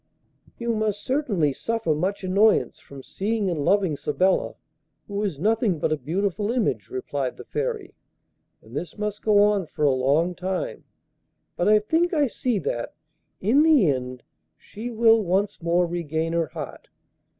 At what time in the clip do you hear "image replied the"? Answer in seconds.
6.51-7.43